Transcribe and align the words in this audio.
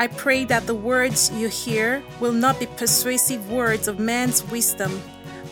I 0.00 0.06
pray 0.06 0.46
that 0.46 0.66
the 0.66 0.74
words 0.74 1.30
you 1.34 1.48
hear 1.48 2.02
will 2.20 2.32
not 2.32 2.58
be 2.58 2.64
persuasive 2.64 3.50
words 3.50 3.86
of 3.86 3.98
man's 3.98 4.42
wisdom, 4.42 4.98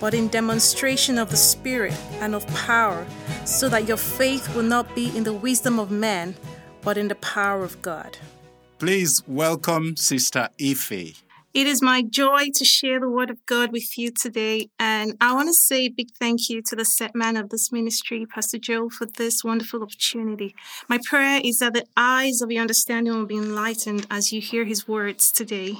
but 0.00 0.14
in 0.14 0.28
demonstration 0.28 1.18
of 1.18 1.28
the 1.28 1.36
Spirit 1.36 1.92
and 2.22 2.34
of 2.34 2.46
power, 2.54 3.06
so 3.44 3.68
that 3.68 3.86
your 3.86 3.98
faith 3.98 4.54
will 4.54 4.62
not 4.62 4.94
be 4.94 5.14
in 5.14 5.24
the 5.24 5.34
wisdom 5.34 5.78
of 5.78 5.90
man, 5.90 6.34
but 6.80 6.96
in 6.96 7.08
the 7.08 7.14
power 7.16 7.62
of 7.62 7.82
God. 7.82 8.16
Please 8.78 9.22
welcome 9.28 9.96
Sister 9.96 10.48
Ify. 10.58 11.27
It 11.58 11.66
is 11.66 11.82
my 11.82 12.02
joy 12.02 12.50
to 12.54 12.64
share 12.64 13.00
the 13.00 13.10
word 13.10 13.30
of 13.30 13.44
God 13.44 13.72
with 13.72 13.98
you 13.98 14.12
today. 14.12 14.70
And 14.78 15.16
I 15.20 15.34
want 15.34 15.48
to 15.48 15.52
say 15.52 15.86
a 15.86 15.88
big 15.88 16.10
thank 16.16 16.48
you 16.48 16.62
to 16.62 16.76
the 16.76 16.84
set 16.84 17.16
man 17.16 17.36
of 17.36 17.48
this 17.48 17.72
ministry, 17.72 18.24
Pastor 18.26 18.58
Joe, 18.58 18.88
for 18.88 19.06
this 19.06 19.42
wonderful 19.42 19.82
opportunity. 19.82 20.54
My 20.86 21.00
prayer 21.04 21.40
is 21.42 21.58
that 21.58 21.74
the 21.74 21.84
eyes 21.96 22.42
of 22.42 22.52
your 22.52 22.60
understanding 22.60 23.12
will 23.12 23.26
be 23.26 23.38
enlightened 23.38 24.06
as 24.08 24.32
you 24.32 24.40
hear 24.40 24.66
his 24.66 24.86
words 24.86 25.32
today. 25.32 25.74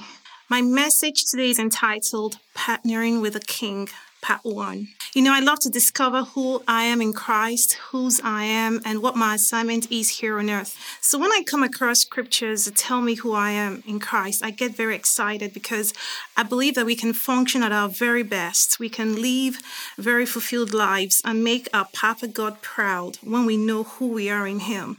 My 0.49 0.61
message 0.61 1.23
today 1.23 1.51
is 1.51 1.59
entitled 1.59 2.39
Partnering 2.53 3.21
with 3.21 3.37
a 3.37 3.39
King 3.39 3.87
part 4.21 4.41
one. 4.43 4.89
You 5.13 5.23
know, 5.23 5.33
I 5.33 5.39
love 5.39 5.59
to 5.61 5.69
discover 5.69 6.23
who 6.23 6.61
I 6.67 6.83
am 6.83 7.01
in 7.01 7.13
Christ, 7.13 7.73
whose 7.91 8.21
I 8.23 8.43
am, 8.43 8.79
and 8.85 9.01
what 9.01 9.15
my 9.15 9.35
assignment 9.35 9.91
is 9.91 10.19
here 10.19 10.37
on 10.37 10.49
earth. 10.49 10.77
So 11.01 11.17
when 11.17 11.31
I 11.31 11.43
come 11.45 11.63
across 11.63 12.01
scriptures 12.01 12.65
that 12.65 12.75
tell 12.75 13.01
me 13.01 13.15
who 13.15 13.33
I 13.33 13.51
am 13.51 13.83
in 13.87 13.99
Christ, 13.99 14.43
I 14.43 14.51
get 14.51 14.75
very 14.75 14.95
excited 14.95 15.53
because 15.53 15.93
I 16.37 16.43
believe 16.43 16.75
that 16.75 16.85
we 16.85 16.95
can 16.95 17.13
function 17.13 17.63
at 17.63 17.71
our 17.71 17.89
very 17.89 18.23
best. 18.23 18.79
We 18.79 18.89
can 18.89 19.21
live 19.21 19.59
very 19.97 20.25
fulfilled 20.25 20.73
lives 20.73 21.21
and 21.25 21.43
make 21.43 21.67
our 21.73 21.87
Papa 21.91 22.27
God 22.27 22.61
proud 22.61 23.17
when 23.23 23.45
we 23.45 23.57
know 23.57 23.83
who 23.83 24.07
we 24.07 24.29
are 24.29 24.45
in 24.45 24.59
Him. 24.59 24.97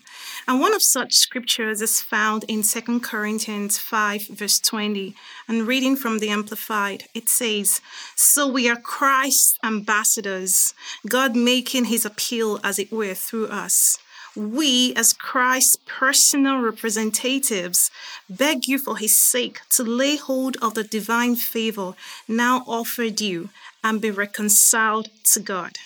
And 0.51 0.59
one 0.59 0.75
of 0.75 0.83
such 0.83 1.15
scriptures 1.15 1.81
is 1.81 2.01
found 2.01 2.43
in 2.49 2.65
2 2.65 2.99
Corinthians 2.99 3.79
5, 3.79 4.27
verse 4.27 4.59
20. 4.59 5.15
And 5.47 5.65
reading 5.65 5.95
from 5.95 6.19
the 6.19 6.31
Amplified, 6.31 7.05
it 7.15 7.29
says, 7.29 7.81
So 8.17 8.49
we 8.49 8.69
are 8.69 8.75
Christ's 8.75 9.61
ambassadors, 9.63 10.75
God 11.09 11.37
making 11.37 11.85
his 11.85 12.05
appeal, 12.05 12.59
as 12.65 12.81
it 12.81 12.91
were, 12.91 13.15
through 13.15 13.47
us. 13.47 14.01
We, 14.35 14.93
as 14.97 15.13
Christ's 15.13 15.79
personal 15.87 16.59
representatives, 16.59 17.93
beg 18.29 18.67
you 18.67 18.81
for 18.81 18.97
his 18.97 19.17
sake 19.17 19.61
to 19.77 19.85
lay 19.85 20.17
hold 20.17 20.57
of 20.61 20.75
the 20.75 20.83
divine 20.83 21.37
favor 21.37 21.95
now 22.27 22.65
offered 22.67 23.21
you 23.21 23.51
and 23.85 24.01
be 24.01 24.11
reconciled 24.11 25.11
to 25.27 25.39
God. 25.39 25.79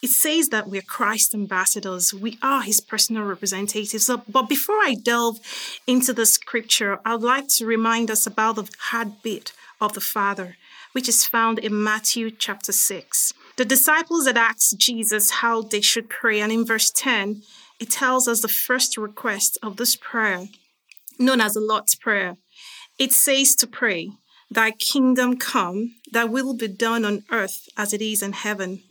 It 0.00 0.10
says 0.10 0.50
that 0.50 0.68
we're 0.68 0.82
Christ 0.82 1.34
ambassadors. 1.34 2.14
We 2.14 2.38
are 2.42 2.62
his 2.62 2.80
personal 2.80 3.24
representatives. 3.24 4.06
So, 4.06 4.22
but 4.28 4.48
before 4.48 4.76
I 4.76 4.94
delve 4.94 5.40
into 5.86 6.12
the 6.12 6.26
scripture, 6.26 7.00
I'd 7.04 7.20
like 7.20 7.48
to 7.56 7.66
remind 7.66 8.10
us 8.10 8.26
about 8.26 8.56
the 8.56 8.70
heartbeat 8.78 9.52
of 9.80 9.94
the 9.94 10.00
Father, 10.00 10.56
which 10.92 11.08
is 11.08 11.26
found 11.26 11.58
in 11.58 11.82
Matthew 11.82 12.30
chapter 12.30 12.72
6. 12.72 13.32
The 13.56 13.64
disciples 13.64 14.26
had 14.26 14.38
asked 14.38 14.78
Jesus 14.78 15.30
how 15.30 15.62
they 15.62 15.80
should 15.80 16.08
pray, 16.08 16.40
and 16.40 16.52
in 16.52 16.64
verse 16.64 16.90
10, 16.90 17.42
it 17.80 17.90
tells 17.90 18.28
us 18.28 18.40
the 18.40 18.48
first 18.48 18.96
request 18.96 19.58
of 19.62 19.76
this 19.76 19.96
prayer, 19.96 20.46
known 21.18 21.40
as 21.40 21.54
the 21.54 21.60
Lord's 21.60 21.94
Prayer. 21.94 22.36
It 22.98 23.12
says 23.12 23.54
to 23.56 23.66
pray, 23.66 24.10
Thy 24.50 24.70
kingdom 24.70 25.36
come, 25.36 25.94
thy 26.10 26.24
will 26.24 26.54
be 26.54 26.68
done 26.68 27.04
on 27.04 27.24
earth 27.30 27.68
as 27.76 27.92
it 27.92 28.00
is 28.00 28.22
in 28.22 28.32
heaven. 28.32 28.82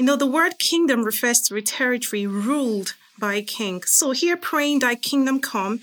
You 0.00 0.06
know, 0.06 0.16
the 0.16 0.24
word 0.24 0.58
kingdom 0.58 1.04
refers 1.04 1.42
to 1.42 1.56
a 1.56 1.60
territory 1.60 2.26
ruled 2.26 2.94
by 3.18 3.34
a 3.34 3.42
king. 3.42 3.82
So 3.82 4.12
here, 4.12 4.34
praying 4.34 4.78
thy 4.78 4.94
kingdom 4.94 5.40
come 5.40 5.80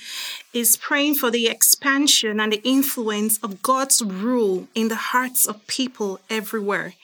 is 0.51 0.75
praying 0.75 1.13
for 1.13 1.29
the 1.29 1.47
expansion 1.47 2.39
and 2.39 2.51
the 2.51 2.61
influence 2.63 3.38
of 3.44 3.61
God's 3.61 4.01
rule 4.01 4.67
in 4.73 4.88
the 4.88 5.03
hearts 5.13 5.45
of 5.45 5.67
people 5.67 6.19
everywhere. 6.31 6.95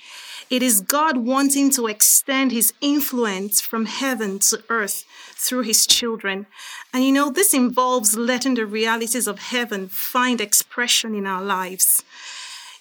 It 0.49 0.63
is 0.63 0.81
God 0.81 1.17
wanting 1.17 1.69
to 1.71 1.85
extend 1.85 2.51
his 2.51 2.73
influence 2.81 3.61
from 3.61 3.85
heaven 3.85 4.39
to 4.49 4.63
earth 4.69 5.05
through 5.35 5.61
his 5.61 5.85
children. 5.85 6.47
And 6.93 7.03
you 7.03 7.11
know, 7.11 7.29
this 7.29 7.53
involves 7.53 8.17
letting 8.17 8.55
the 8.55 8.65
realities 8.65 9.27
of 9.27 9.37
heaven 9.37 9.87
find 9.87 10.41
expression 10.41 11.13
in 11.13 11.27
our 11.27 11.43
lives. 11.43 12.01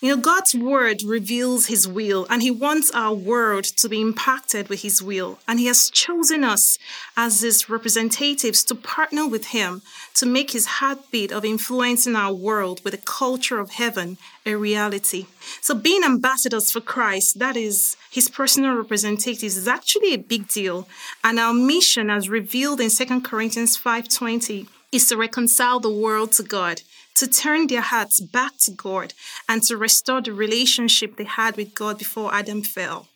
You 0.02 0.16
know, 0.16 0.20
God's 0.20 0.52
word 0.52 1.04
reveals 1.04 1.66
his 1.66 1.86
will, 1.86 2.26
and 2.28 2.42
he 2.42 2.50
wants 2.50 2.90
our 2.90 3.14
world 3.14 3.62
to 3.62 3.88
be 3.88 4.00
impacted 4.00 4.68
with 4.68 4.82
his 4.82 5.00
will. 5.00 5.38
And 5.46 5.60
he 5.60 5.66
has 5.66 5.90
chosen 5.90 6.42
us 6.42 6.76
as 7.16 7.42
his 7.42 7.70
representatives 7.70 8.64
to 8.64 8.74
partner 8.74 9.28
with 9.28 9.46
him 9.56 9.80
to 10.14 10.26
make 10.26 10.50
his 10.50 10.66
heartbeat 10.66 11.30
of 11.30 11.44
influencing 11.44 12.16
our 12.16 12.34
world 12.34 12.80
with 12.82 12.94
the 12.94 13.06
culture 13.06 13.60
of 13.60 13.70
heaven 13.70 14.18
a 14.44 14.56
reality. 14.56 15.26
So 15.60 15.72
being 15.72 16.02
ambassadors 16.02 16.72
for 16.72 16.80
Christ, 16.80 17.38
that 17.38 17.56
is 17.56 17.96
his 18.10 18.28
personal 18.28 18.74
representatives, 18.74 19.56
is 19.56 19.68
actually 19.68 20.14
a 20.14 20.18
big 20.18 20.48
deal. 20.48 20.88
And 21.22 21.38
our 21.38 21.54
mission 21.54 22.10
as 22.10 22.28
revealed 22.28 22.80
in 22.80 22.90
2 22.90 23.22
Corinthians 23.22 23.76
5:20 23.76 24.66
is 24.90 25.06
to 25.10 25.16
reconcile 25.16 25.78
the 25.78 25.88
world 25.88 26.32
to 26.32 26.42
God 26.42 26.82
to 27.16 27.26
turn 27.26 27.66
their 27.66 27.80
hearts 27.80 28.20
back 28.20 28.56
to 28.58 28.70
God 28.70 29.14
and 29.48 29.62
to 29.64 29.76
restore 29.76 30.20
the 30.20 30.32
relationship 30.32 31.16
they 31.16 31.24
had 31.24 31.56
with 31.56 31.74
God 31.74 31.98
before 31.98 32.34
Adam 32.34 32.62
fell. 32.62 33.08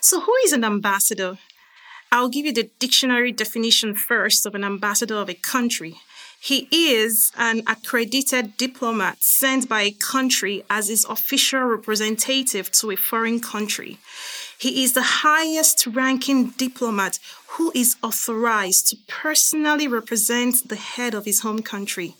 So, 0.00 0.20
who 0.20 0.34
is 0.44 0.52
an 0.52 0.64
ambassador? 0.64 1.38
I'll 2.12 2.28
give 2.28 2.46
you 2.46 2.52
the 2.52 2.70
dictionary 2.78 3.32
definition 3.32 3.94
first 3.94 4.46
of 4.46 4.54
an 4.54 4.64
ambassador 4.64 5.16
of 5.16 5.28
a 5.28 5.34
country. 5.34 5.96
He 6.40 6.68
is 6.70 7.32
an 7.36 7.62
accredited 7.66 8.56
diplomat 8.56 9.16
sent 9.20 9.68
by 9.68 9.82
a 9.82 9.90
country 9.90 10.64
as 10.70 10.88
its 10.88 11.04
official 11.04 11.62
representative 11.62 12.70
to 12.72 12.90
a 12.90 12.96
foreign 12.96 13.40
country. 13.40 13.98
He 14.58 14.84
is 14.84 14.92
the 14.92 15.02
highest 15.02 15.86
ranking 15.86 16.50
diplomat 16.50 17.18
who 17.48 17.72
is 17.74 17.96
authorized 18.02 18.88
to 18.88 18.96
personally 19.08 19.88
represent 19.88 20.68
the 20.68 20.76
head 20.76 21.14
of 21.14 21.24
his 21.24 21.40
home 21.40 21.62
country. 21.62 22.14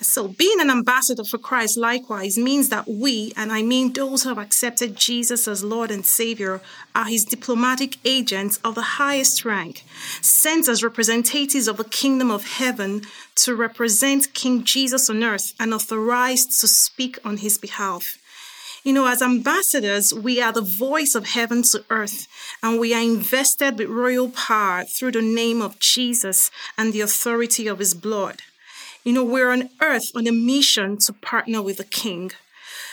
So, 0.00 0.26
being 0.26 0.60
an 0.60 0.70
ambassador 0.70 1.22
for 1.22 1.38
Christ 1.38 1.78
likewise 1.78 2.36
means 2.36 2.68
that 2.68 2.88
we, 2.88 3.32
and 3.36 3.52
I 3.52 3.62
mean 3.62 3.92
those 3.92 4.24
who 4.24 4.28
have 4.30 4.38
accepted 4.38 4.96
Jesus 4.96 5.46
as 5.46 5.62
Lord 5.62 5.92
and 5.92 6.04
Savior, 6.04 6.60
are 6.96 7.04
his 7.04 7.24
diplomatic 7.24 7.98
agents 8.04 8.58
of 8.64 8.74
the 8.74 8.82
highest 8.98 9.44
rank, 9.44 9.84
sent 10.20 10.68
as 10.68 10.82
representatives 10.82 11.68
of 11.68 11.76
the 11.76 11.84
kingdom 11.84 12.30
of 12.30 12.44
heaven 12.44 13.02
to 13.36 13.54
represent 13.54 14.34
King 14.34 14.64
Jesus 14.64 15.08
on 15.08 15.22
earth 15.22 15.54
and 15.60 15.72
authorized 15.72 16.60
to 16.60 16.66
speak 16.66 17.18
on 17.24 17.36
his 17.36 17.56
behalf. 17.56 18.18
You 18.82 18.92
know, 18.92 19.06
as 19.06 19.22
ambassadors, 19.22 20.12
we 20.12 20.42
are 20.42 20.52
the 20.52 20.60
voice 20.60 21.14
of 21.14 21.24
heaven 21.24 21.62
to 21.62 21.84
earth, 21.88 22.26
and 22.62 22.80
we 22.80 22.92
are 22.92 23.00
invested 23.00 23.78
with 23.78 23.88
royal 23.88 24.28
power 24.28 24.84
through 24.84 25.12
the 25.12 25.22
name 25.22 25.62
of 25.62 25.78
Jesus 25.78 26.50
and 26.76 26.92
the 26.92 27.00
authority 27.00 27.68
of 27.68 27.78
his 27.78 27.94
blood. 27.94 28.42
You 29.04 29.12
know, 29.12 29.24
we're 29.24 29.50
on 29.50 29.68
earth 29.82 30.10
on 30.14 30.26
a 30.26 30.32
mission 30.32 30.96
to 30.98 31.12
partner 31.12 31.60
with 31.60 31.76
the 31.76 31.84
king. 31.84 32.32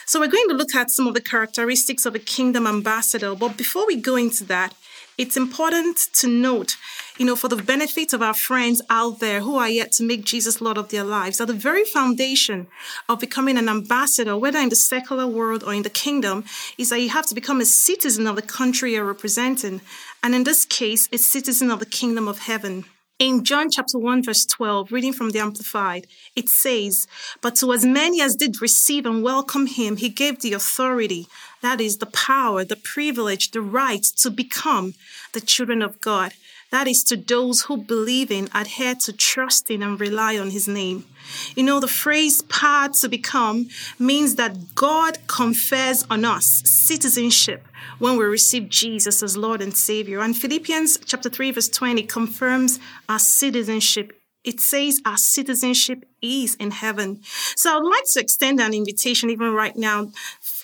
So 0.05 0.19
we're 0.19 0.27
going 0.27 0.49
to 0.49 0.55
look 0.55 0.75
at 0.75 0.91
some 0.91 1.07
of 1.07 1.13
the 1.13 1.21
characteristics 1.21 2.05
of 2.05 2.15
a 2.15 2.19
kingdom 2.19 2.67
ambassador. 2.67 3.33
But 3.33 3.55
before 3.55 3.87
we 3.87 3.95
go 3.95 4.17
into 4.17 4.43
that, 4.45 4.73
it's 5.17 5.37
important 5.37 5.97
to 6.15 6.27
note, 6.27 6.75
you 7.17 7.25
know, 7.25 7.37
for 7.37 7.47
the 7.47 7.55
benefit 7.55 8.11
of 8.11 8.21
our 8.21 8.33
friends 8.33 8.81
out 8.89 9.19
there 9.19 9.39
who 9.39 9.55
are 9.55 9.69
yet 9.69 9.93
to 9.93 10.03
make 10.03 10.25
Jesus 10.25 10.59
Lord 10.59 10.77
of 10.77 10.89
their 10.89 11.05
lives, 11.05 11.37
that 11.37 11.47
the 11.47 11.53
very 11.53 11.85
foundation 11.85 12.67
of 13.07 13.21
becoming 13.21 13.57
an 13.57 13.69
ambassador, 13.69 14.35
whether 14.35 14.59
in 14.59 14.67
the 14.67 14.75
secular 14.75 15.27
world 15.27 15.63
or 15.63 15.73
in 15.73 15.83
the 15.83 15.89
kingdom, 15.89 16.43
is 16.77 16.89
that 16.89 16.99
you 16.99 17.09
have 17.09 17.27
to 17.27 17.35
become 17.35 17.61
a 17.61 17.65
citizen 17.65 18.27
of 18.27 18.35
the 18.35 18.41
country 18.41 18.93
you're 18.93 19.05
representing. 19.05 19.79
And 20.23 20.35
in 20.35 20.43
this 20.43 20.65
case, 20.65 21.07
a 21.13 21.17
citizen 21.17 21.71
of 21.71 21.79
the 21.79 21.85
kingdom 21.85 22.27
of 22.27 22.39
heaven. 22.39 22.83
In 23.21 23.43
John 23.43 23.69
chapter 23.69 23.99
1, 23.99 24.23
verse 24.23 24.47
12, 24.47 24.91
reading 24.91 25.13
from 25.13 25.29
the 25.29 25.37
Amplified, 25.37 26.07
it 26.35 26.49
says, 26.49 27.05
But 27.39 27.55
to 27.57 27.71
as 27.71 27.85
many 27.85 28.19
as 28.19 28.35
did 28.35 28.63
receive 28.63 29.05
and 29.05 29.21
welcome 29.21 29.67
him, 29.67 29.97
he 29.97 30.09
gave 30.09 30.41
the 30.41 30.53
authority, 30.53 31.27
that 31.61 31.79
is, 31.79 31.99
the 31.99 32.07
power, 32.07 32.65
the 32.65 32.75
privilege, 32.75 33.51
the 33.51 33.61
right 33.61 34.01
to 34.01 34.31
become 34.31 34.95
the 35.33 35.39
children 35.39 35.83
of 35.83 36.01
God. 36.01 36.33
That 36.71 36.87
is 36.87 37.03
to 37.05 37.17
those 37.17 37.63
who 37.63 37.77
believe 37.77 38.31
in, 38.31 38.47
adhere 38.53 38.95
to, 38.95 39.13
trust 39.13 39.69
in, 39.69 39.83
and 39.83 39.99
rely 39.99 40.37
on 40.37 40.51
his 40.51 40.67
name. 40.67 41.05
You 41.55 41.63
know, 41.63 41.79
the 41.79 41.87
phrase 41.87 42.41
"part 42.43 42.93
to 42.95 43.09
become 43.09 43.67
means 43.99 44.35
that 44.35 44.73
God 44.73 45.19
confers 45.27 46.05
on 46.09 46.25
us 46.25 46.61
citizenship 46.65 47.67
when 47.99 48.17
we 48.17 48.25
receive 48.25 48.69
Jesus 48.69 49.21
as 49.21 49.37
Lord 49.37 49.61
and 49.61 49.75
Savior. 49.75 50.21
And 50.21 50.35
Philippians 50.35 50.99
chapter 51.05 51.29
3 51.29 51.51
verse 51.51 51.69
20 51.69 52.03
confirms 52.03 52.79
our 53.07 53.19
citizenship 53.19 54.13
it 54.43 54.59
says 54.59 54.99
our 55.05 55.17
citizenship 55.17 56.03
is 56.21 56.55
in 56.55 56.71
heaven. 56.71 57.19
So 57.55 57.77
I'd 57.77 57.83
like 57.83 58.05
to 58.13 58.19
extend 58.21 58.59
an 58.59 58.73
invitation 58.73 59.29
even 59.29 59.53
right 59.53 59.75
now 59.75 60.11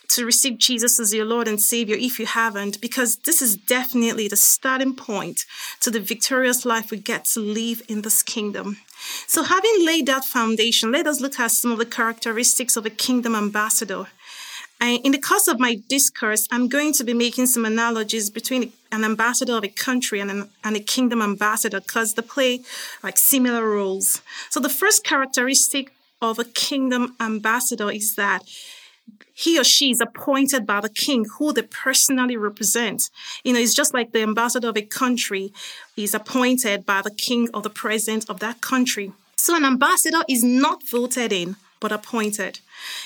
to 0.10 0.26
receive 0.26 0.58
Jesus 0.58 1.00
as 1.00 1.14
your 1.14 1.26
Lord 1.26 1.48
and 1.48 1.62
Savior 1.62 1.96
if 2.00 2.20
you 2.20 2.26
haven't, 2.26 2.80
because 2.82 3.18
this 3.18 3.42
is 3.42 3.56
definitely 3.56 4.28
the 4.28 4.38
starting 4.38 4.96
point 4.96 5.46
to 5.82 5.92
the 5.92 6.00
victorious 6.00 6.66
life 6.66 6.92
we 6.92 6.98
get 6.98 7.26
to 7.26 7.40
live 7.40 7.82
in 7.88 8.02
this 8.02 8.24
kingdom. 8.24 8.78
So, 9.28 9.44
having 9.44 9.86
laid 9.86 10.06
that 10.08 10.26
foundation, 10.26 10.92
let 10.92 11.08
us 11.08 11.22
look 11.22 11.40
at 11.40 11.52
some 11.52 11.72
of 11.72 11.78
the 11.78 11.86
characteristics 11.86 12.76
of 12.76 12.86
a 12.86 12.90
kingdom 12.90 13.36
ambassador. 13.36 14.08
in 14.80 15.12
the 15.12 15.22
course 15.30 15.48
of 15.48 15.60
my 15.60 15.76
discourse, 15.90 16.48
I'm 16.52 16.68
going 16.68 16.94
to 16.94 17.04
be 17.04 17.14
making 17.14 17.48
some 17.48 17.66
analogies 17.66 18.30
between 18.30 18.72
an 18.92 19.04
ambassador 19.04 19.58
of 19.58 19.64
a 19.64 19.70
country 19.88 20.20
and, 20.20 20.32
an, 20.32 20.50
and 20.64 20.76
a 20.76 20.80
kingdom 20.80 21.22
ambassador 21.22 21.80
because 21.80 22.14
they 22.14 22.22
play 22.22 22.62
like 23.04 23.18
similar 23.18 23.70
roles. 23.70 24.22
So, 24.50 24.60
the 24.60 24.70
first 24.70 25.04
characteristic 25.04 25.92
of 26.22 26.40
a 26.40 26.46
kingdom 26.46 27.16
ambassador 27.20 27.92
is 27.92 28.16
that 28.16 28.44
he 29.34 29.60
or 29.60 29.64
she 29.64 29.92
is 29.92 30.02
appointed 30.02 30.66
by 30.66 30.82
the 30.82 30.90
king 30.90 31.26
who 31.38 31.54
they 31.54 31.62
personally 31.62 32.36
represent. 32.36 33.12
You 33.44 33.54
know, 33.54 33.60
it's 33.60 33.76
just 33.76 33.94
like 33.94 34.12
the 34.12 34.24
ambassador 34.24 34.70
of 34.70 34.78
a 34.78 34.82
country 34.82 35.54
is 35.96 36.16
appointed 36.16 36.88
by 36.88 37.04
the 37.04 37.12
king 37.12 37.48
or 37.54 37.62
the 37.62 37.70
president 37.70 38.28
of 38.30 38.40
that 38.40 38.62
country. 38.62 39.12
So 39.36 39.56
an 39.56 39.64
ambassador 39.64 40.24
is 40.28 40.44
not 40.44 40.90
voted 40.90 41.32
in, 41.32 41.56
but 41.80 41.92
appointed. 41.92 42.60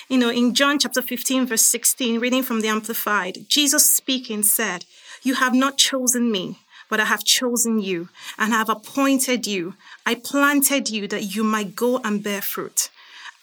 You 0.08 0.18
know, 0.20 0.30
in 0.30 0.54
John 0.54 0.80
chapter 0.80 1.02
15, 1.02 1.48
verse 1.48 1.66
16, 1.66 2.20
reading 2.22 2.44
from 2.44 2.62
the 2.62 2.70
Amplified, 2.70 3.50
Jesus 3.50 3.90
speaking 3.90 4.42
said, 4.44 4.86
You 5.24 5.36
have 5.36 5.54
not 5.54 5.78
chosen 5.78 6.32
me, 6.32 6.60
but 6.90 7.02
I 7.02 7.06
have 7.06 7.26
chosen 7.26 7.80
you 7.80 8.08
and 8.38 8.54
I 8.54 8.58
have 8.60 8.70
appointed 8.70 9.46
you. 9.46 9.76
I 10.06 10.16
planted 10.16 10.90
you 10.90 11.08
that 11.10 11.36
you 11.36 11.44
might 11.44 11.76
go 11.76 12.00
and 12.06 12.24
bear 12.24 12.42
fruit. 12.42 12.90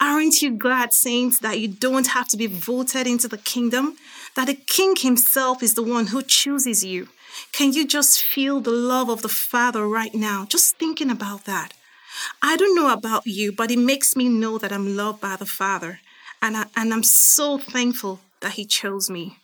Aren't 0.00 0.42
you 0.42 0.52
glad, 0.52 0.92
saints, 0.92 1.40
that 1.40 1.58
you 1.58 1.68
don't 1.68 2.08
have 2.08 2.28
to 2.28 2.36
be 2.36 2.46
voted 2.46 3.06
into 3.06 3.26
the 3.26 3.38
kingdom? 3.38 3.96
That 4.36 4.46
the 4.46 4.54
king 4.54 4.94
himself 4.96 5.62
is 5.62 5.74
the 5.74 5.82
one 5.82 6.08
who 6.08 6.22
chooses 6.22 6.84
you? 6.84 7.08
Can 7.52 7.72
you 7.72 7.86
just 7.86 8.22
feel 8.22 8.60
the 8.60 8.70
love 8.70 9.08
of 9.08 9.22
the 9.22 9.28
Father 9.28 9.88
right 9.88 10.14
now? 10.14 10.46
Just 10.48 10.76
thinking 10.76 11.10
about 11.10 11.44
that. 11.46 11.72
I 12.42 12.56
don't 12.56 12.76
know 12.76 12.92
about 12.92 13.26
you, 13.26 13.52
but 13.52 13.70
it 13.70 13.78
makes 13.78 14.16
me 14.16 14.28
know 14.28 14.58
that 14.58 14.72
I'm 14.72 14.96
loved 14.96 15.20
by 15.20 15.36
the 15.36 15.46
Father. 15.46 16.00
And, 16.40 16.56
I, 16.56 16.66
and 16.76 16.92
I'm 16.92 17.02
so 17.02 17.58
thankful 17.58 18.20
that 18.40 18.52
He 18.52 18.64
chose 18.64 19.10
me. 19.10 19.38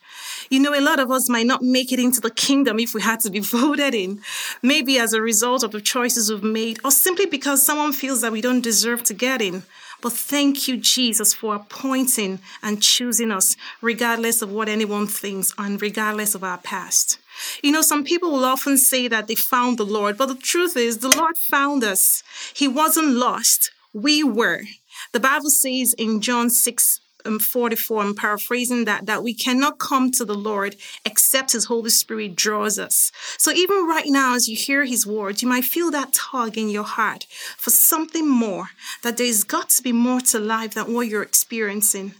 You 0.55 0.61
know, 0.61 0.73
a 0.73 0.81
lot 0.81 1.01
of 1.01 1.11
us 1.11 1.29
might 1.29 1.47
not 1.47 1.63
make 1.63 1.91
it 1.91 1.99
into 1.99 2.21
the 2.21 2.31
kingdom 2.31 2.79
if 2.79 2.95
we 2.95 3.03
had 3.03 3.19
to 3.23 3.31
be 3.31 3.41
voted 3.59 3.93
in, 3.93 4.21
maybe 4.63 5.01
as 5.01 5.13
a 5.13 5.21
result 5.21 5.65
of 5.65 5.73
the 5.73 5.81
choices 5.81 6.31
we've 6.31 6.45
made, 6.45 6.79
or 6.85 6.93
simply 6.93 7.27
because 7.27 7.67
someone 7.67 7.93
feels 7.93 8.21
that 8.21 8.31
we 8.31 8.41
don't 8.41 8.61
deserve 8.61 9.03
to 9.03 9.15
get 9.15 9.43
in. 9.43 9.65
But 10.01 10.13
thank 10.13 10.69
you, 10.69 10.77
Jesus, 10.77 11.35
for 11.35 11.57
appointing 11.57 12.39
and 12.63 12.81
choosing 12.81 13.33
us, 13.33 13.57
regardless 13.83 14.43
of 14.43 14.53
what 14.53 14.69
anyone 14.69 15.09
thinks 15.09 15.53
and 15.59 15.83
regardless 15.83 16.37
of 16.37 16.45
our 16.45 16.59
past. 16.59 17.19
You 17.61 17.73
know, 17.73 17.83
some 17.83 18.05
people 18.05 18.31
will 18.31 18.45
often 18.45 18.79
say 18.79 19.09
that 19.09 19.27
they 19.27 19.35
found 19.35 19.77
the 19.77 19.85
Lord, 19.85 20.17
but 20.17 20.27
the 20.27 20.37
truth 20.37 20.77
is, 20.77 20.99
the 20.99 21.17
Lord 21.17 21.37
found 21.37 21.83
us. 21.83 22.23
He 22.55 22.69
wasn't 22.69 23.17
lost, 23.17 23.73
we 23.93 24.23
were. 24.23 24.63
The 25.11 25.19
Bible 25.19 25.51
says 25.51 25.95
in 25.95 26.21
John 26.21 26.49
6 26.49 27.01
um, 27.25 27.39
44, 27.39 28.03
I'm 28.03 28.15
paraphrasing 28.15 28.85
that, 28.85 29.07
that 29.07 29.23
we 29.23 29.35
cannot 29.35 29.79
come 29.79 30.11
to 30.13 30.25
the 30.25 30.35
Lord 30.35 30.77
except 31.05 31.53
His 31.53 31.67
Holy 31.67 31.91
Spirit 31.91 32.37
draws 32.37 32.79
us. 32.79 33.13
So 33.39 33.51
even 33.53 33.87
right 33.87 34.07
now, 34.07 34.35
as 34.35 34.49
you 34.49 34.57
hear 34.57 34.85
His 34.85 35.07
words, 35.07 35.43
you 35.43 35.49
might 35.49 35.65
feel 35.65 35.91
that 35.91 36.13
tug 36.13 36.57
in 36.59 36.69
your 36.69 36.85
heart 36.85 37.27
for 37.57 37.71
something 37.71 38.29
more, 38.29 38.71
that 39.03 39.17
there's 39.17 39.45
got 39.45 39.71
to 39.71 39.83
be 39.83 39.93
more 39.93 40.21
to 40.21 40.39
life 40.39 40.75
than 40.75 40.93
what 40.93 41.09
you're 41.09 41.23
experiencing. 41.23 42.15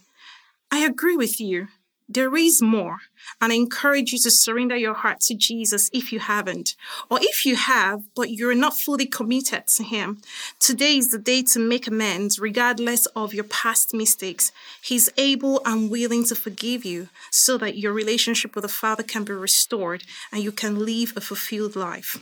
I 0.71 0.79
agree 0.79 1.17
with 1.17 1.41
you. 1.41 1.69
There 2.09 2.37
is 2.37 2.61
more. 2.61 2.99
And 3.41 3.53
I 3.53 3.57
encourage 3.57 4.13
you 4.13 4.19
to 4.21 4.31
surrender 4.31 4.77
your 4.77 4.95
heart 4.95 5.21
to 5.23 5.35
Jesus 5.35 5.91
if 5.93 6.13
you 6.13 6.21
haven't. 6.21 6.77
Or 7.11 7.19
if 7.21 7.45
you 7.45 7.57
have, 7.57 8.03
but 8.15 8.31
you're 8.31 8.55
not 8.55 8.79
fully 8.79 9.07
committed 9.07 9.67
to 9.69 9.83
Him. 9.83 10.21
Today 10.59 10.97
is 10.97 11.11
the 11.11 11.19
day 11.19 11.43
to 11.43 11.59
make 11.59 11.87
amends, 11.87 12.39
regardless 12.39 13.07
of 13.07 13.35
your 13.35 13.45
past 13.45 13.95
mistakes. 13.95 14.53
He's 14.83 15.11
able 15.17 15.61
and 15.65 15.91
willing 15.91 16.25
to 16.25 16.35
forgive 16.35 16.85
you 16.85 17.09
so 17.31 17.59
that 17.59 17.79
your 17.79 17.93
relationship 17.93 18.55
with 18.55 18.63
the 18.63 18.69
Father 18.69 19.03
can 19.03 19.25
be 19.25 19.33
restored 19.33 20.05
and 20.33 20.43
you 20.43 20.53
can 20.53 20.85
live 20.85 21.13
a 21.17 21.21
fulfilled 21.21 21.77
life. 21.77 22.19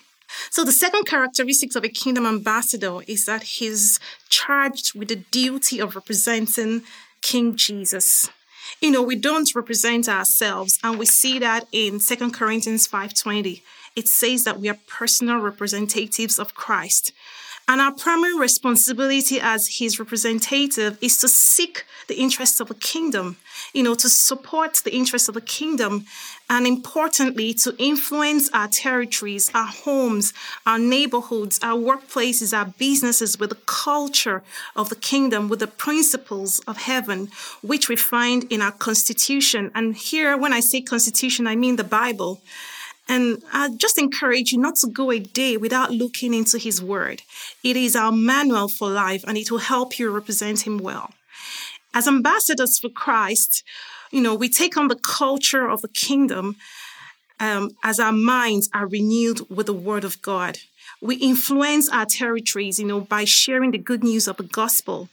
So, 0.50 0.64
the 0.64 0.72
second 0.72 1.04
characteristics 1.04 1.76
of 1.76 1.84
a 1.84 1.88
kingdom 1.88 2.24
ambassador 2.24 3.00
is 3.06 3.26
that 3.26 3.42
he's 3.42 4.00
charged 4.30 4.98
with 4.98 5.08
the 5.08 5.16
duty 5.16 5.78
of 5.78 5.94
representing 5.94 6.82
King 7.20 7.54
Jesus 7.54 8.30
you 8.80 8.90
know, 8.90 9.02
we 9.02 9.16
don't 9.16 9.54
represent 9.54 10.08
ourselves, 10.08 10.78
and 10.82 10.98
we 10.98 11.06
see 11.06 11.38
that 11.38 11.66
in 11.72 12.00
Second 12.00 12.32
Corinthians 12.32 12.86
5:20. 12.86 13.62
It 13.94 14.08
says 14.08 14.44
that 14.44 14.60
we 14.60 14.68
are 14.68 14.78
personal 14.86 15.38
representatives 15.38 16.38
of 16.38 16.54
Christ. 16.54 17.12
And 17.68 17.80
our 17.80 17.92
primary 17.92 18.36
responsibility 18.36 19.40
as 19.40 19.78
his 19.78 19.98
representative 19.98 20.98
is 21.00 21.16
to 21.18 21.28
seek 21.28 21.84
the 22.08 22.16
interests 22.16 22.60
of 22.60 22.68
the 22.68 22.74
kingdom, 22.74 23.36
you 23.72 23.82
know, 23.82 23.94
to 23.94 24.08
support 24.08 24.74
the 24.84 24.94
interests 24.94 25.28
of 25.28 25.34
the 25.34 25.40
kingdom, 25.40 26.04
and 26.48 26.66
importantly, 26.66 27.54
to 27.54 27.74
influence 27.78 28.50
our 28.52 28.68
territories, 28.68 29.50
our 29.54 29.66
homes, 29.66 30.34
our 30.66 30.78
neighborhoods, 30.78 31.58
our 31.62 31.78
workplaces, 31.78 32.56
our 32.56 32.66
businesses 32.78 33.38
with 33.38 33.50
the 33.50 33.62
culture 33.66 34.42
of 34.76 34.88
the 34.88 34.96
kingdom, 34.96 35.48
with 35.48 35.60
the 35.60 35.66
principles 35.66 36.58
of 36.66 36.76
heaven, 36.76 37.28
which 37.62 37.88
we 37.88 37.96
find 37.96 38.44
in 38.52 38.60
our 38.60 38.72
constitution. 38.72 39.70
And 39.74 39.96
here, 39.96 40.36
when 40.36 40.52
I 40.52 40.60
say 40.60 40.80
constitution, 40.82 41.46
I 41.46 41.56
mean 41.56 41.76
the 41.76 41.84
Bible. 41.84 42.40
And 43.08 43.42
I 43.52 43.68
just 43.76 43.98
encourage 43.98 44.52
you 44.52 44.58
not 44.58 44.76
to 44.76 44.86
go 44.88 45.10
a 45.10 45.18
day 45.18 45.56
without 45.56 45.90
looking 45.90 46.34
into 46.34 46.58
His 46.58 46.82
Word. 46.82 47.22
It 47.62 47.76
is 47.76 47.96
our 47.96 48.12
manual 48.12 48.68
for 48.68 48.88
life 48.90 49.24
and 49.26 49.36
it 49.36 49.50
will 49.50 49.58
help 49.58 49.98
you 49.98 50.10
represent 50.10 50.66
Him 50.66 50.78
well. 50.78 51.10
As 51.94 52.08
ambassadors 52.08 52.78
for 52.78 52.88
Christ, 52.88 53.62
you 54.10 54.20
know, 54.20 54.34
we 54.34 54.48
take 54.48 54.76
on 54.76 54.88
the 54.88 54.96
culture 54.96 55.68
of 55.68 55.82
the 55.82 55.88
kingdom 55.88 56.56
um, 57.40 57.70
as 57.82 57.98
our 57.98 58.12
minds 58.12 58.70
are 58.72 58.86
renewed 58.86 59.40
with 59.50 59.66
the 59.66 59.72
Word 59.72 60.04
of 60.04 60.22
God. 60.22 60.58
We 61.00 61.16
influence 61.16 61.88
our 61.88 62.06
territories, 62.06 62.78
you 62.78 62.86
know, 62.86 63.00
by 63.00 63.24
sharing 63.24 63.72
the 63.72 63.78
good 63.78 64.04
news 64.04 64.28
of 64.28 64.36
the 64.36 64.44
gospel. 64.44 65.08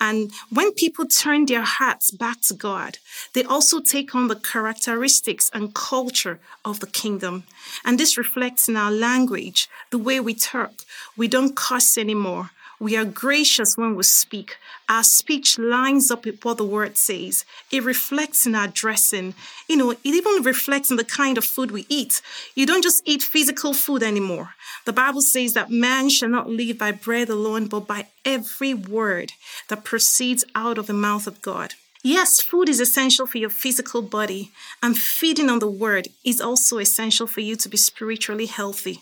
And 0.00 0.32
when 0.50 0.72
people 0.72 1.04
turn 1.06 1.44
their 1.44 1.62
hearts 1.62 2.10
back 2.10 2.40
to 2.42 2.54
God, 2.54 2.96
they 3.34 3.44
also 3.44 3.80
take 3.80 4.14
on 4.14 4.28
the 4.28 4.36
characteristics 4.36 5.50
and 5.52 5.74
culture 5.74 6.40
of 6.64 6.80
the 6.80 6.86
kingdom. 6.86 7.44
And 7.84 8.00
this 8.00 8.16
reflects 8.16 8.68
in 8.70 8.76
our 8.76 8.90
language, 8.90 9.68
the 9.90 9.98
way 9.98 10.18
we 10.18 10.34
talk. 10.34 10.72
We 11.14 11.28
don't 11.28 11.54
cuss 11.54 11.98
anymore. 11.98 12.50
We 12.84 12.98
are 12.98 13.06
gracious 13.06 13.78
when 13.78 13.94
we 13.94 14.02
speak. 14.02 14.58
Our 14.90 15.04
speech 15.04 15.58
lines 15.58 16.10
up 16.10 16.26
with 16.26 16.44
what 16.44 16.58
the 16.58 16.66
word 16.66 16.98
says. 16.98 17.46
It 17.72 17.82
reflects 17.82 18.44
in 18.44 18.54
our 18.54 18.68
dressing. 18.68 19.32
You 19.70 19.78
know, 19.78 19.92
it 19.92 20.00
even 20.04 20.42
reflects 20.42 20.90
in 20.90 20.98
the 20.98 21.02
kind 21.02 21.38
of 21.38 21.46
food 21.46 21.70
we 21.70 21.86
eat. 21.88 22.20
You 22.54 22.66
don't 22.66 22.82
just 22.82 23.00
eat 23.06 23.22
physical 23.22 23.72
food 23.72 24.02
anymore. 24.02 24.50
The 24.84 24.92
Bible 24.92 25.22
says 25.22 25.54
that 25.54 25.70
man 25.70 26.10
shall 26.10 26.28
not 26.28 26.50
live 26.50 26.76
by 26.76 26.92
bread 26.92 27.30
alone, 27.30 27.68
but 27.68 27.86
by 27.86 28.08
every 28.22 28.74
word 28.74 29.32
that 29.68 29.84
proceeds 29.84 30.44
out 30.54 30.76
of 30.76 30.86
the 30.86 30.92
mouth 30.92 31.26
of 31.26 31.40
God. 31.40 31.72
Yes, 32.02 32.38
food 32.38 32.68
is 32.68 32.80
essential 32.80 33.26
for 33.26 33.38
your 33.38 33.48
physical 33.48 34.02
body, 34.02 34.52
and 34.82 34.98
feeding 34.98 35.48
on 35.48 35.60
the 35.60 35.70
word 35.70 36.08
is 36.22 36.38
also 36.38 36.76
essential 36.76 37.26
for 37.26 37.40
you 37.40 37.56
to 37.56 37.68
be 37.70 37.78
spiritually 37.78 38.44
healthy. 38.44 39.00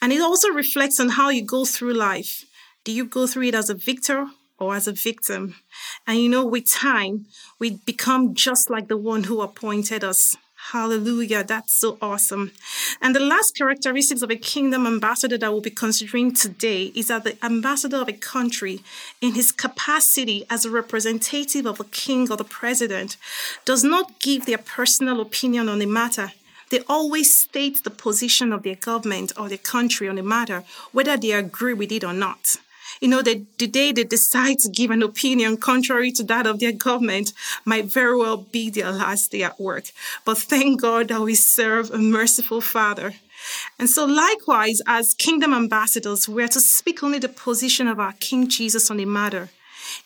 And 0.00 0.12
it 0.12 0.20
also 0.20 0.50
reflects 0.50 1.00
on 1.00 1.08
how 1.08 1.30
you 1.30 1.42
go 1.42 1.64
through 1.64 1.94
life. 1.94 2.44
Do 2.88 2.94
you 2.94 3.04
go 3.04 3.26
through 3.26 3.48
it 3.48 3.54
as 3.54 3.68
a 3.68 3.74
victor 3.74 4.28
or 4.58 4.74
as 4.74 4.88
a 4.88 4.92
victim? 4.92 5.56
And 6.06 6.18
you 6.18 6.30
know, 6.30 6.46
with 6.46 6.70
time, 6.70 7.26
we 7.58 7.72
become 7.84 8.34
just 8.34 8.70
like 8.70 8.88
the 8.88 8.96
one 8.96 9.24
who 9.24 9.42
appointed 9.42 10.02
us. 10.02 10.38
Hallelujah. 10.72 11.44
That's 11.44 11.78
so 11.78 11.98
awesome. 12.00 12.52
And 13.02 13.14
the 13.14 13.20
last 13.20 13.54
characteristics 13.58 14.22
of 14.22 14.30
a 14.30 14.36
kingdom 14.36 14.86
ambassador 14.86 15.36
that 15.36 15.52
we'll 15.52 15.60
be 15.60 15.68
considering 15.68 16.32
today 16.32 16.84
is 16.94 17.08
that 17.08 17.24
the 17.24 17.36
ambassador 17.44 17.98
of 17.98 18.08
a 18.08 18.14
country, 18.14 18.80
in 19.20 19.34
his 19.34 19.52
capacity 19.52 20.46
as 20.48 20.64
a 20.64 20.70
representative 20.70 21.66
of 21.66 21.80
a 21.80 21.84
king 21.84 22.32
or 22.32 22.38
the 22.38 22.44
president, 22.44 23.18
does 23.66 23.84
not 23.84 24.18
give 24.18 24.46
their 24.46 24.56
personal 24.56 25.20
opinion 25.20 25.68
on 25.68 25.78
the 25.78 25.84
matter. 25.84 26.32
They 26.70 26.80
always 26.88 27.38
state 27.38 27.84
the 27.84 27.90
position 27.90 28.50
of 28.50 28.62
their 28.62 28.76
government 28.76 29.34
or 29.36 29.50
their 29.50 29.58
country 29.58 30.08
on 30.08 30.16
the 30.16 30.22
matter, 30.22 30.64
whether 30.92 31.18
they 31.18 31.32
agree 31.32 31.74
with 31.74 31.92
it 31.92 32.02
or 32.02 32.14
not. 32.14 32.56
You 33.00 33.08
know, 33.08 33.22
the, 33.22 33.44
the 33.58 33.66
day 33.66 33.92
they 33.92 34.04
decide 34.04 34.58
to 34.60 34.68
give 34.68 34.90
an 34.90 35.02
opinion 35.02 35.56
contrary 35.56 36.10
to 36.12 36.24
that 36.24 36.46
of 36.46 36.60
their 36.60 36.72
government 36.72 37.32
might 37.64 37.86
very 37.86 38.16
well 38.16 38.38
be 38.38 38.70
their 38.70 38.92
last 38.92 39.30
day 39.30 39.42
at 39.42 39.60
work. 39.60 39.90
But 40.24 40.38
thank 40.38 40.80
God 40.80 41.08
that 41.08 41.20
we 41.20 41.34
serve 41.34 41.90
a 41.90 41.98
merciful 41.98 42.60
Father. 42.60 43.14
And 43.78 43.88
so, 43.88 44.04
likewise, 44.04 44.80
as 44.86 45.14
kingdom 45.14 45.54
ambassadors, 45.54 46.28
we 46.28 46.42
are 46.42 46.48
to 46.48 46.60
speak 46.60 47.02
only 47.02 47.18
the 47.18 47.28
position 47.28 47.86
of 47.86 48.00
our 48.00 48.14
King 48.14 48.48
Jesus 48.48 48.90
on 48.90 48.96
the 48.96 49.04
matter. 49.04 49.50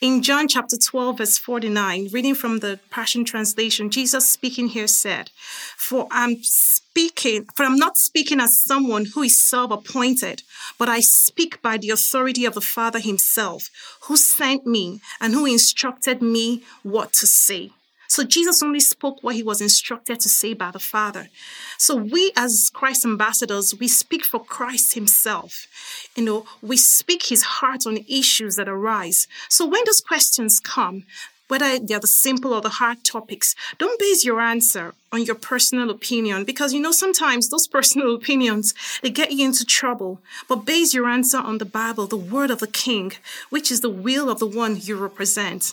In 0.01 0.23
John 0.23 0.49
chapter 0.49 0.77
12, 0.77 1.19
verse 1.19 1.39
49, 1.39 2.09
reading 2.13 2.35
from 2.35 2.59
the 2.59 2.81
Passion 2.91 3.25
Translation, 3.25 3.91
Jesus 3.91 4.29
speaking 4.29 4.69
here 4.69 4.87
said, 4.87 5.31
For 5.77 6.09
I'm 6.11 6.43
speaking, 6.43 7.45
for 7.55 7.65
I'm 7.65 7.77
not 7.77 7.97
speaking 7.97 8.41
as 8.41 8.63
someone 8.65 9.07
who 9.15 9.23
is 9.23 9.39
self 9.39 9.71
appointed, 9.71 10.43
but 10.79 10.89
I 10.89 11.01
speak 11.01 11.63
by 11.63 11.77
the 11.77 11.91
authority 11.91 12.45
of 12.45 12.55
the 12.55 12.61
Father 12.61 12.99
Himself, 12.99 13.71
who 14.03 14.17
sent 14.17 14.67
me 14.67 15.01
and 15.21 15.35
who 15.35 15.47
instructed 15.47 16.23
me 16.23 16.63
what 16.83 17.13
to 17.15 17.27
say. 17.27 17.71
So 18.13 18.25
Jesus 18.25 18.63
only 18.63 18.81
spoke 18.81 19.23
what 19.23 19.37
he 19.37 19.43
was 19.43 19.63
instructed 19.63 20.21
to 20.21 20.29
say 20.29 20.53
by 20.53 20.71
the 20.71 20.79
Father. 20.79 21.31
So 21.79 21.97
we 21.97 22.31
as 22.37 22.71
Christ 22.75 23.07
ambassadors, 23.07 23.75
we 23.81 23.89
speak 23.89 24.27
for 24.27 24.45
Christ 24.45 24.93
himself. 24.93 25.67
You 26.15 26.27
know, 26.27 26.45
we 26.61 26.77
speak 26.77 27.23
his 27.23 27.43
heart 27.43 27.87
on 27.87 28.05
issues 28.07 28.57
that 28.57 28.69
arise. 28.69 29.27
So 29.49 29.67
when 29.67 29.83
those 29.87 30.03
questions 30.03 30.61
come, 30.61 31.05
whether 31.49 31.79
they're 31.79 32.01
the 32.01 32.07
simple 32.07 32.53
or 32.53 32.61
the 32.61 32.77
hard 32.81 33.03
topics, 33.03 33.55
don't 33.79 33.99
base 33.99 34.27
your 34.27 34.43
answer 34.43 34.93
on 35.11 35.23
your 35.23 35.35
personal 35.35 35.89
opinion 35.89 36.45
because 36.45 36.75
you 36.75 36.81
know 36.83 36.93
sometimes 36.93 37.49
those 37.49 37.67
personal 37.67 38.15
opinions 38.21 38.75
they 39.03 39.09
get 39.09 39.33
you 39.33 39.47
into 39.47 39.65
trouble. 39.65 40.21
But 40.51 40.67
base 40.67 40.93
your 40.93 41.09
answer 41.09 41.39
on 41.39 41.57
the 41.57 41.65
Bible, 41.65 42.07
the 42.07 42.19
word 42.19 42.51
of 42.51 42.61
the 42.61 42.75
King, 42.85 43.13
which 43.49 43.71
is 43.71 43.81
the 43.81 43.89
will 43.89 44.29
of 44.29 44.39
the 44.39 44.47
one 44.47 44.77
you 44.79 44.97
represent. 44.97 45.73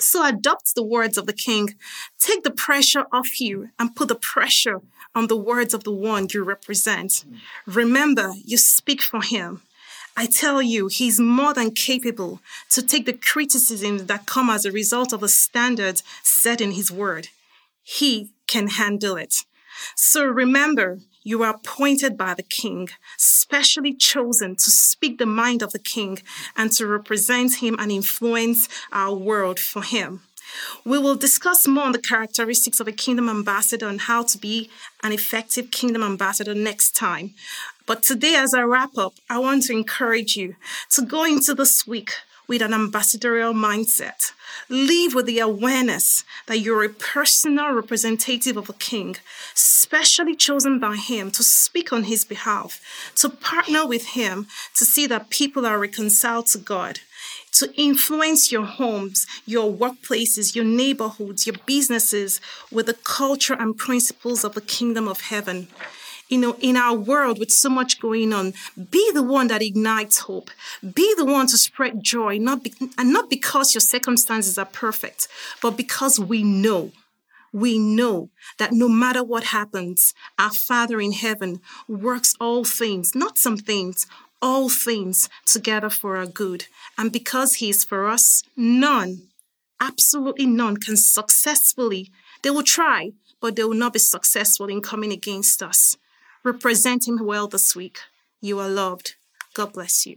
So 0.00 0.26
adopt 0.26 0.74
the 0.74 0.82
words 0.82 1.18
of 1.18 1.26
the 1.26 1.32
king. 1.32 1.74
Take 2.18 2.42
the 2.42 2.50
pressure 2.50 3.06
off 3.12 3.40
you 3.40 3.68
and 3.78 3.94
put 3.94 4.08
the 4.08 4.14
pressure 4.14 4.80
on 5.14 5.26
the 5.26 5.36
words 5.36 5.74
of 5.74 5.84
the 5.84 5.92
one 5.92 6.26
you 6.32 6.42
represent. 6.42 7.24
Remember, 7.66 8.32
you 8.44 8.56
speak 8.56 9.02
for 9.02 9.22
him. 9.22 9.62
I 10.16 10.26
tell 10.26 10.60
you, 10.60 10.88
he's 10.88 11.20
more 11.20 11.54
than 11.54 11.70
capable 11.70 12.40
to 12.70 12.82
take 12.82 13.06
the 13.06 13.12
criticisms 13.12 14.04
that 14.06 14.26
come 14.26 14.50
as 14.50 14.64
a 14.64 14.72
result 14.72 15.12
of 15.12 15.20
the 15.20 15.28
standards 15.28 16.02
set 16.22 16.60
in 16.60 16.72
his 16.72 16.90
word. 16.90 17.28
He 17.82 18.30
can 18.46 18.68
handle 18.68 19.16
it. 19.16 19.44
So 19.94 20.24
remember, 20.24 20.98
you 21.22 21.42
are 21.42 21.54
appointed 21.54 22.16
by 22.16 22.34
the 22.34 22.42
king, 22.42 22.88
specially 23.16 23.94
chosen 23.94 24.56
to 24.56 24.70
speak 24.70 25.18
the 25.18 25.26
mind 25.26 25.62
of 25.62 25.72
the 25.72 25.78
king 25.78 26.18
and 26.56 26.72
to 26.72 26.86
represent 26.86 27.56
him 27.56 27.76
and 27.78 27.92
influence 27.92 28.68
our 28.92 29.14
world 29.14 29.60
for 29.60 29.82
him. 29.82 30.22
We 30.84 30.98
will 30.98 31.14
discuss 31.14 31.66
more 31.66 31.84
on 31.84 31.92
the 31.92 32.00
characteristics 32.00 32.80
of 32.80 32.88
a 32.88 32.92
kingdom 32.92 33.28
ambassador 33.28 33.86
and 33.86 34.00
how 34.00 34.24
to 34.24 34.38
be 34.38 34.70
an 35.02 35.12
effective 35.12 35.70
kingdom 35.70 36.02
ambassador 36.02 36.54
next 36.54 36.96
time. 36.96 37.34
But 37.86 38.02
today, 38.02 38.34
as 38.36 38.54
I 38.54 38.62
wrap 38.62 38.96
up, 38.98 39.14
I 39.28 39.38
want 39.38 39.64
to 39.64 39.72
encourage 39.72 40.36
you 40.36 40.56
to 40.90 41.02
go 41.02 41.24
into 41.24 41.54
this 41.54 41.86
week 41.86 42.12
with 42.50 42.62
an 42.62 42.74
ambassadorial 42.74 43.54
mindset. 43.54 44.32
Live 44.68 45.14
with 45.14 45.26
the 45.26 45.38
awareness 45.38 46.24
that 46.48 46.58
you're 46.58 46.82
a 46.82 46.88
personal 46.88 47.72
representative 47.72 48.56
of 48.56 48.68
a 48.68 48.72
king, 48.72 49.14
specially 49.54 50.34
chosen 50.34 50.80
by 50.80 50.96
him 50.96 51.30
to 51.30 51.44
speak 51.44 51.92
on 51.92 52.02
his 52.02 52.24
behalf, 52.24 52.80
to 53.14 53.28
partner 53.28 53.86
with 53.86 54.04
him 54.18 54.48
to 54.74 54.84
see 54.84 55.06
that 55.06 55.30
people 55.30 55.64
are 55.64 55.78
reconciled 55.78 56.46
to 56.46 56.58
God 56.58 56.98
to 57.52 57.72
influence 57.74 58.52
your 58.52 58.64
homes, 58.64 59.26
your 59.44 59.72
workplaces, 59.72 60.54
your 60.54 60.64
neighborhoods, 60.64 61.46
your 61.46 61.56
businesses 61.66 62.40
with 62.70 62.86
the 62.86 62.94
culture 62.94 63.54
and 63.54 63.76
principles 63.76 64.44
of 64.44 64.54
the 64.54 64.60
kingdom 64.60 65.08
of 65.08 65.20
heaven 65.22 65.68
you 66.30 66.38
know, 66.38 66.56
in 66.60 66.76
our 66.76 66.96
world 66.96 67.38
with 67.38 67.50
so 67.50 67.68
much 67.68 68.00
going 68.00 68.32
on, 68.32 68.54
be 68.90 69.10
the 69.12 69.22
one 69.22 69.48
that 69.48 69.62
ignites 69.62 70.20
hope. 70.20 70.50
Be 70.94 71.14
the 71.16 71.24
one 71.26 71.46
to 71.48 71.58
spread 71.58 72.02
joy, 72.02 72.38
not 72.38 72.62
be, 72.64 72.72
and 72.96 73.12
not 73.12 73.28
because 73.28 73.74
your 73.74 73.80
circumstances 73.80 74.56
are 74.56 74.64
perfect, 74.64 75.28
but 75.60 75.76
because 75.76 76.18
we 76.18 76.42
know 76.42 76.92
we 77.52 77.78
know 77.78 78.30
that 78.58 78.72
no 78.72 78.88
matter 78.88 79.24
what 79.24 79.44
happens, 79.44 80.14
our 80.38 80.52
Father 80.52 81.00
in 81.00 81.12
heaven 81.12 81.60
works 81.88 82.34
all 82.40 82.64
things, 82.64 83.14
not 83.14 83.38
some 83.38 83.56
things, 83.56 84.06
all 84.40 84.68
things 84.68 85.28
together 85.46 85.90
for 85.90 86.16
our 86.16 86.26
good. 86.26 86.66
And 86.96 87.12
because 87.12 87.54
He 87.54 87.70
is 87.70 87.84
for 87.84 88.08
us, 88.08 88.42
none, 88.56 89.22
absolutely 89.80 90.46
none, 90.46 90.76
can 90.76 90.96
successfully, 90.96 92.10
they 92.42 92.50
will 92.50 92.62
try, 92.62 93.12
but 93.40 93.56
they 93.56 93.64
will 93.64 93.74
not 93.74 93.94
be 93.94 93.98
successful 93.98 94.66
in 94.66 94.80
coming 94.80 95.12
against 95.12 95.62
us. 95.62 95.96
Represent 96.42 97.06
him 97.06 97.24
well 97.24 97.48
this 97.48 97.76
week. 97.76 97.98
You 98.40 98.58
are 98.60 98.68
loved. 98.68 99.16
God 99.54 99.72
bless 99.72 100.06
you. 100.06 100.16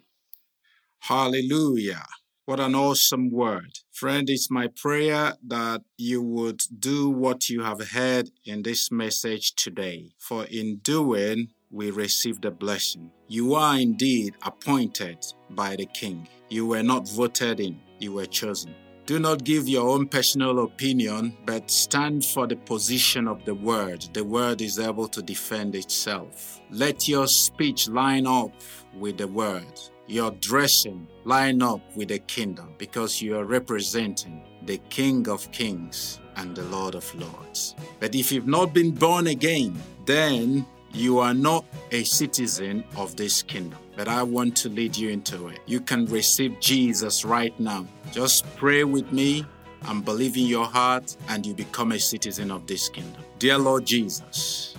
Hallelujah. 1.00 2.06
What 2.46 2.60
an 2.60 2.75
awesome 2.75 3.30
word. 3.30 3.80
Friend, 3.92 4.30
it's 4.30 4.51
my 4.51 4.68
prayer 4.68 5.34
that 5.48 5.82
you 5.98 6.22
would 6.22 6.62
do 6.77 7.10
what 7.10 7.50
you 7.50 7.62
have 7.63 7.89
heard 7.89 8.32
in 8.46 8.63
this 8.63 8.92
message 8.92 9.56
today. 9.56 10.12
For 10.18 10.46
in 10.46 10.77
doing, 10.77 11.50
we 11.72 11.89
receive 11.92 12.42
the 12.42 12.51
blessing. 12.51 13.12
You 13.27 13.56
are 13.56 13.80
indeed 13.80 14.36
appointed 14.44 15.25
by 15.50 15.75
the 15.75 15.86
King. 15.88 16.27
You 16.50 16.68
were 16.68 16.84
not 16.84 17.08
voted 17.08 17.60
in, 17.60 17.80
you 18.00 18.13
were 18.13 18.25
chosen. 18.25 18.75
Do 19.06 19.20
not 19.20 19.44
give 19.44 19.68
your 19.68 19.90
own 19.90 20.08
personal 20.08 20.64
opinion, 20.64 21.36
but 21.46 21.70
stand 21.70 22.24
for 22.24 22.48
the 22.48 22.56
position 22.56 23.28
of 23.28 23.44
the 23.44 23.54
word. 23.54 24.08
The 24.14 24.24
word 24.24 24.62
is 24.62 24.80
able 24.80 25.10
to 25.10 25.22
defend 25.22 25.76
itself. 25.76 26.62
Let 26.72 27.10
your 27.10 27.28
speech 27.28 27.90
line 27.90 28.26
up 28.26 28.54
with 28.98 29.18
the 29.18 29.28
word. 29.28 29.82
Your 30.08 30.32
dressing 30.32 31.06
line 31.26 31.62
up 31.62 31.82
with 31.98 32.10
the 32.10 32.20
kingdom 32.20 32.76
because 32.78 33.22
you 33.22 33.36
are 33.38 33.44
representing 33.44 34.42
the 34.66 34.78
King 34.90 35.28
of 35.28 35.52
Kings 35.52 36.22
and 36.38 36.56
the 36.56 36.64
Lord 36.64 36.96
of 36.96 37.14
Lords. 37.16 37.76
But 38.00 38.16
if 38.16 38.32
you've 38.32 38.48
not 38.48 38.74
been 38.74 38.92
born 38.92 39.28
again, 39.28 39.78
then 40.06 40.66
you 40.94 41.18
are 41.18 41.34
not 41.34 41.66
a 41.92 42.04
citizen 42.04 42.84
of 42.96 43.16
this 43.16 43.42
kingdom, 43.42 43.80
but 43.96 44.08
I 44.08 44.22
want 44.22 44.56
to 44.58 44.70
lead 44.70 44.96
you 44.96 45.10
into 45.10 45.48
it. 45.48 45.60
You 45.66 45.82
can 45.82 46.06
receive 46.06 46.60
Jesus 46.60 47.26
right 47.26 47.60
now. 47.60 47.88
Just 48.12 48.46
pray 48.58 48.84
with 48.84 49.12
me 49.12 49.44
and 49.88 50.06
believe 50.06 50.38
in 50.38 50.46
your 50.46 50.68
heart, 50.68 51.18
and 51.30 51.46
you 51.46 51.56
become 51.56 51.94
a 51.94 52.00
citizen 52.00 52.52
of 52.52 52.68
this 52.68 52.90
kingdom. 52.90 53.24
Dear 53.40 53.58
Lord 53.58 53.86
Jesus, 53.86 54.76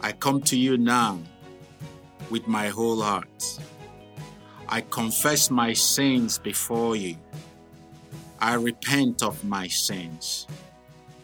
I 0.00 0.10
come 0.10 0.40
to 0.42 0.56
you 0.56 0.76
now 0.76 1.20
with 2.28 2.48
my 2.48 2.68
whole 2.68 3.00
heart. 3.00 3.60
I 4.68 4.80
confess 4.80 5.50
my 5.50 5.72
sins 5.72 6.36
before 6.38 6.96
you. 6.96 7.16
I 8.40 8.54
repent 8.54 9.22
of 9.22 9.44
my 9.44 9.68
sins. 9.68 10.48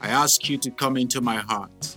I 0.00 0.10
ask 0.10 0.48
you 0.48 0.56
to 0.58 0.70
come 0.70 0.96
into 0.96 1.20
my 1.20 1.38
heart 1.38 1.96